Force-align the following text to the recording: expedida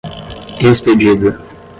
expedida 0.69 1.37